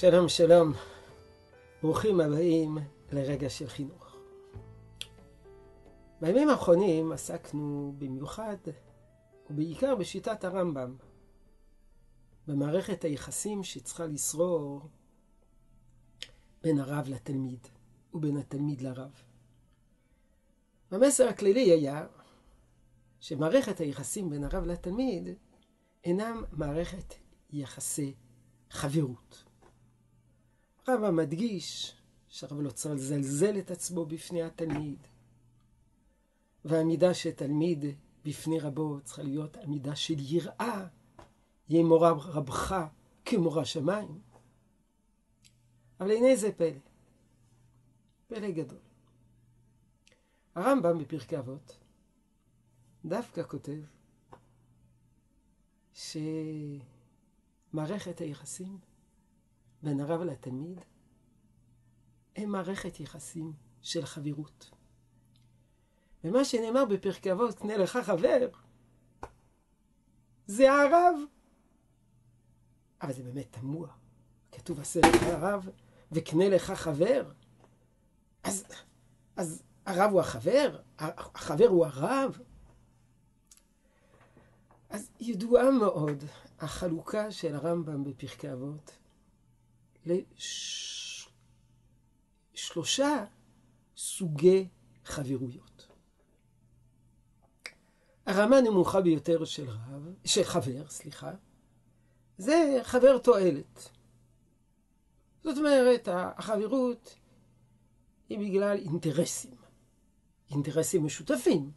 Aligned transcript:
שלום 0.00 0.28
שלום, 0.28 0.72
ברוכים 1.82 2.20
הבאים 2.20 2.78
לרגע 3.12 3.50
של 3.50 3.68
חינוך. 3.68 4.16
בימים 6.20 6.48
האחרונים 6.48 7.12
עסקנו 7.12 7.94
במיוחד 7.98 8.56
ובעיקר 9.50 9.94
בשיטת 9.94 10.44
הרמב"ם, 10.44 10.96
במערכת 12.46 13.04
היחסים 13.04 13.64
שצריכה 13.64 14.06
לשרור 14.06 14.88
בין 16.62 16.78
הרב 16.78 17.08
לתלמיד 17.08 17.66
ובין 18.14 18.36
התלמיד 18.36 18.80
לרב. 18.80 19.22
המסר 20.90 21.28
הכללי 21.28 21.72
היה 21.72 22.06
שמערכת 23.20 23.80
היחסים 23.80 24.30
בין 24.30 24.44
הרב 24.44 24.64
לתלמיד 24.64 25.28
אינם 26.04 26.44
מערכת 26.52 27.14
יחסי 27.52 28.14
חברות. 28.70 29.44
הרמב"ם 30.86 31.16
מדגיש 31.16 31.96
שהרב 32.28 32.60
לא 32.60 32.70
צריך 32.70 32.94
לזלזל 32.94 33.58
את 33.58 33.70
עצמו 33.70 34.06
בפני 34.06 34.42
התלמיד, 34.42 34.98
והעמידה 36.64 37.14
של 37.14 37.30
תלמיד 37.30 37.84
בפני 38.24 38.60
רבו 38.60 39.00
צריכה 39.04 39.22
להיות 39.22 39.56
עמידה 39.56 39.96
של 39.96 40.14
יראה, 40.18 40.86
יהיה 41.68 41.84
מורה 41.84 42.10
רבך 42.10 42.74
כמורה 43.24 43.64
שמיים. 43.64 44.20
אבל 46.00 46.10
הנה 46.10 46.36
זה 46.36 46.52
פלא, 46.52 46.78
פלא 48.26 48.50
גדול. 48.50 48.78
הרמב"ם 50.54 50.98
בפרקי 50.98 51.38
אבות 51.38 51.76
דווקא 53.04 53.42
כותב 53.42 53.80
שמערכת 57.72 58.20
היחסים 58.20 58.78
בין 59.84 60.00
הרב 60.00 60.22
לתלמיד 60.22 60.80
הם 62.36 62.50
מערכת 62.50 63.00
יחסים 63.00 63.52
של 63.82 64.06
חברות. 64.06 64.70
ומה 66.24 66.44
שנאמר 66.44 66.84
בפרקי 66.84 67.32
אבות, 67.32 67.58
קנה 67.58 67.76
לך 67.76 67.96
חבר, 67.96 68.48
זה 70.46 70.72
הרב. 70.72 71.16
אבל 73.02 73.12
זה 73.12 73.22
באמת 73.22 73.46
תמוה. 73.50 73.88
כתוב 74.52 74.80
לך 74.80 74.96
הרב 75.22 75.68
וקנה 76.12 76.48
לך 76.48 76.70
חבר. 76.70 77.32
אז, 78.42 78.64
אז 79.36 79.62
הרב 79.86 80.12
הוא 80.12 80.20
החבר? 80.20 80.80
החבר 80.98 81.66
הוא 81.66 81.86
הרב? 81.86 82.38
אז 84.90 85.10
ידועה 85.20 85.70
מאוד 85.70 86.24
החלוקה 86.58 87.30
של 87.30 87.54
הרמב"ם 87.54 88.04
בפרקי 88.04 88.52
אבות 88.52 89.03
לשלושה 92.54 93.24
סוגי 93.96 94.68
חברויות. 95.04 95.88
הרמה 98.26 98.56
הנמוכה 98.56 99.00
ביותר 99.00 99.44
של 99.44 99.68
רב, 99.68 100.14
של 100.24 100.44
חבר, 100.44 100.88
סליחה, 100.88 101.30
זה 102.38 102.80
חבר 102.82 103.18
תועלת. 103.18 103.90
זאת 105.44 105.58
אומרת, 105.58 106.08
החברות 106.12 107.14
היא 108.28 108.38
בגלל 108.38 108.76
אינטרסים, 108.78 109.56
אינטרסים 110.50 111.04
משותפים. 111.04 111.70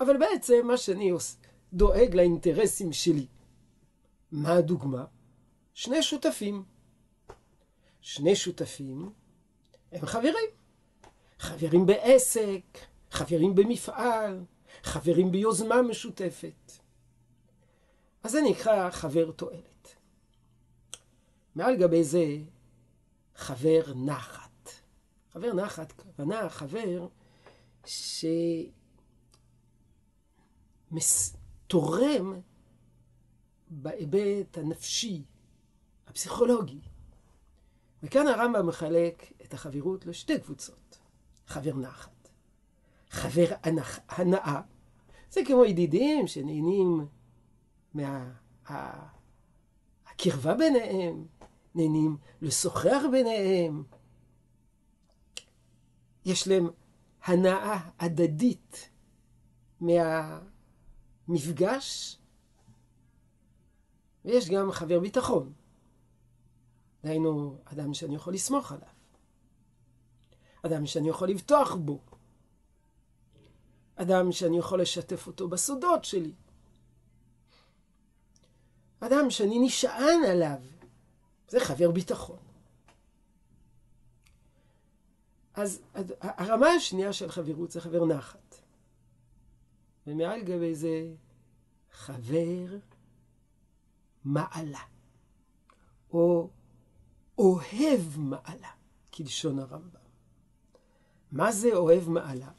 אבל 0.00 0.16
בעצם 0.18 0.66
מה 0.66 0.76
שאני 0.76 1.10
עושה, 1.10 1.38
דואג 1.72 2.14
לאינטרסים 2.14 2.92
שלי. 2.92 3.26
מה 4.32 4.52
הדוגמה? 4.52 5.04
שני 5.74 6.02
שותפים. 6.02 6.64
שני 8.04 8.36
שותפים 8.36 9.12
הם 9.92 10.06
חברים. 10.06 10.50
חברים 11.38 11.86
בעסק, 11.86 12.78
חברים 13.10 13.54
במפעל, 13.54 14.44
חברים 14.82 15.30
ביוזמה 15.32 15.82
משותפת. 15.82 16.72
אז 18.22 18.32
זה 18.32 18.38
נקרא 18.50 18.90
חבר 18.90 19.30
תועלת. 19.30 19.94
מעל 21.54 21.76
גבי 21.76 22.04
זה 22.04 22.24
חבר 23.34 23.94
נחת. 23.94 24.70
חבר 25.32 25.52
נחת, 25.52 25.92
כוונה 25.92 26.48
חבר 26.48 27.08
שתורם 30.96 32.40
בהיבט 33.68 34.58
הנפשי, 34.58 35.22
הפסיכולוגי. 36.06 36.80
וכאן 38.04 38.26
הרמב"ם 38.26 38.66
מחלק 38.66 39.32
את 39.42 39.54
החברות 39.54 40.06
לשתי 40.06 40.40
קבוצות. 40.40 40.98
חבר 41.46 41.76
נחת, 41.76 42.28
חבר 43.10 43.46
הנאה, 44.08 44.60
זה 45.30 45.40
כמו 45.46 45.64
ידידים 45.64 46.26
שנהנים 46.26 47.06
מהקרבה 47.94 48.94
מה, 50.44 50.54
ביניהם, 50.54 51.26
נהנים 51.74 52.16
לשוחח 52.42 53.02
ביניהם. 53.10 53.84
יש 56.24 56.48
להם 56.48 56.68
הנאה 57.24 57.90
הדדית 57.98 58.90
מהמפגש, 61.28 62.18
ויש 64.24 64.50
גם 64.50 64.72
חבר 64.72 65.00
ביטחון. 65.00 65.52
דהיינו, 67.04 67.58
אדם 67.64 67.94
שאני 67.94 68.14
יכול 68.14 68.34
לסמוך 68.34 68.72
עליו. 68.72 68.88
אדם 70.62 70.86
שאני 70.86 71.08
יכול 71.08 71.28
לבטוח 71.28 71.74
בו. 71.74 72.00
אדם 73.96 74.32
שאני 74.32 74.58
יכול 74.58 74.82
לשתף 74.82 75.26
אותו 75.26 75.48
בסודות 75.48 76.04
שלי. 76.04 76.32
אדם 79.00 79.30
שאני 79.30 79.58
נשען 79.58 80.24
עליו. 80.30 80.60
זה 81.48 81.60
חבר 81.60 81.90
ביטחון. 81.90 82.38
אז 85.54 85.82
הרמה 86.20 86.66
השנייה 86.68 87.12
של 87.12 87.30
חברות 87.30 87.70
זה 87.70 87.80
חבר 87.80 88.06
נחת. 88.06 88.56
ומעל 90.06 90.42
גבי 90.42 90.74
זה 90.74 91.14
חבר 91.92 92.76
מעלה. 94.24 94.82
או 96.12 96.50
אוהב 97.38 98.00
מעלה, 98.16 98.70
כלשון 99.14 99.58
הרמב"ם. 99.58 100.04
מה 101.32 101.52
זה 101.52 101.76
אוהב 101.76 102.08
מעלה? 102.08 102.50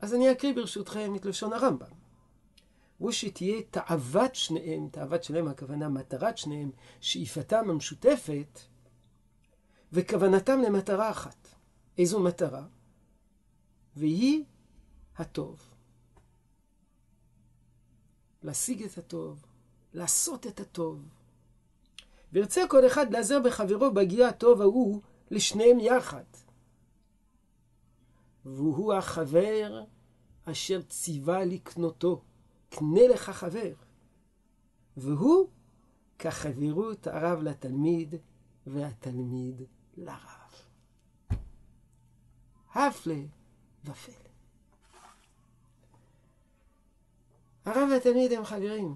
אז 0.00 0.14
אני 0.14 0.32
אקריא 0.32 0.54
ברשותכם 0.54 1.16
את 1.16 1.24
לשון 1.24 1.52
הרמב"ם. 1.52 1.90
הוא 2.98 3.12
שתהיה 3.12 3.62
תאוות 3.70 4.34
שניהם, 4.34 4.88
תאוות 4.88 5.24
שניהם 5.24 5.48
הכוונה 5.48 5.88
מטרת 5.88 6.38
שניהם, 6.38 6.70
שאיפתם 7.00 7.70
המשותפת, 7.70 8.60
וכוונתם 9.92 10.58
למטרה 10.60 11.10
אחת. 11.10 11.48
איזו 11.98 12.20
מטרה? 12.20 12.66
והיא 13.96 14.44
הטוב. 15.16 15.60
להשיג 18.42 18.82
את 18.82 18.98
הטוב, 18.98 19.44
לעשות 19.92 20.46
את 20.46 20.60
הטוב. 20.60 21.08
וירצה 22.32 22.62
כל 22.68 22.86
אחד 22.86 23.12
לעזר 23.12 23.38
בחברו 23.44 23.90
בהגיע 23.90 24.28
הטוב 24.28 24.60
ההוא 24.60 25.00
לשניהם 25.30 25.80
יחד. 25.80 26.24
והוא 28.44 28.94
החבר 28.94 29.84
אשר 30.44 30.82
ציווה 30.82 31.44
לקנותו, 31.44 32.22
קנה 32.70 33.08
לך 33.08 33.30
חבר. 33.30 33.72
והוא 34.96 35.48
כחברות 36.18 37.06
הרב 37.06 37.42
לתלמיד 37.42 38.14
והתלמיד 38.66 39.62
לרב. 39.96 40.52
הפלא 42.74 43.14
ופלא. 43.84 44.14
הרב 47.64 47.88
והתלמיד 47.92 48.32
הם 48.32 48.44
חברים, 48.44 48.94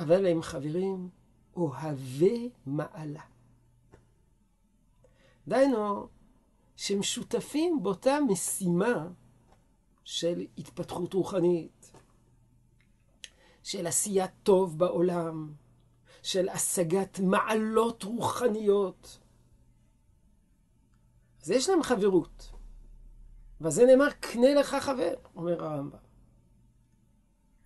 אבל 0.00 0.26
הם 0.26 0.42
חברים 0.42 1.08
אוהבי 1.56 2.50
מעלה. 2.66 3.22
דהיינו, 5.48 6.08
שהם 6.76 7.02
שותפים 7.02 7.82
באותה 7.82 8.18
משימה 8.28 9.08
של 10.04 10.46
התפתחות 10.58 11.14
רוחנית, 11.14 11.92
של 13.62 13.86
עשיית 13.86 14.30
טוב 14.42 14.78
בעולם, 14.78 15.52
של 16.22 16.48
השגת 16.48 17.20
מעלות 17.20 18.02
רוחניות. 18.02 19.18
אז 21.42 21.50
יש 21.50 21.68
להם 21.68 21.82
חברות. 21.82 22.52
וזה 23.60 23.84
נאמר, 23.86 24.10
קנה 24.10 24.54
לך 24.54 24.76
חבר, 24.80 25.14
אומר 25.36 25.64
הרמב"ם. 25.64 25.98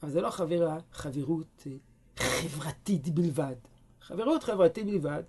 אבל 0.03 0.11
זה 0.11 0.21
לא 0.21 0.31
חבר, 0.31 0.79
חברות 0.93 1.67
חברתית 2.17 3.09
בלבד. 3.09 3.57
חברות 4.05 4.43
חברתי 4.43 4.85
בלבד, 4.85 5.23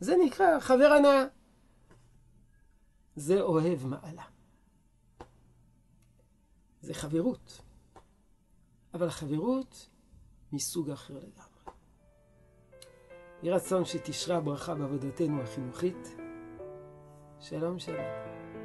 זה 0.00 0.14
נקרא 0.26 0.60
חבר 0.60 0.92
הנאה. 0.98 1.24
זה 3.16 3.40
אוהב 3.40 3.86
מעלה. 3.86 4.22
זה 6.80 6.94
חברות. 6.94 7.60
אבל 8.94 9.10
חברות 9.10 9.88
מסוג 10.52 10.90
אחר 10.90 11.14
לגמרי. 11.14 11.76
יהי 13.42 13.52
רצון 13.52 13.84
שתשרה 13.84 14.40
ברכה 14.40 14.74
בעבודתנו 14.74 15.42
החינוכית. 15.42 16.16
שלום 17.40 17.78
שלום. 17.78 18.61